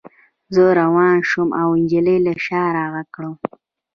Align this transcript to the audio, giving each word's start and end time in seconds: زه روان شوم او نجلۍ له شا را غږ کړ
زه 0.53 0.63
روان 0.79 1.17
شوم 1.29 1.49
او 1.61 1.69
نجلۍ 1.81 2.17
له 2.25 2.33
شا 2.45 2.63
را 2.75 2.85
غږ 2.93 3.07
کړ 3.15 3.23